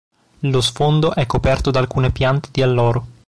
Lo 0.39 0.61
sfondo 0.61 1.13
è 1.13 1.27
coperto 1.27 1.69
da 1.69 1.77
alcune 1.77 2.09
piante 2.11 2.49
di 2.51 2.63
alloro. 2.63 3.05